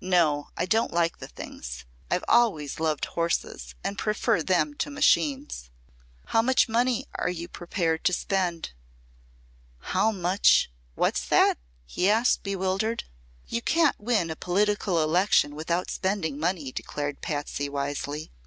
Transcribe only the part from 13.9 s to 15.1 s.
win a political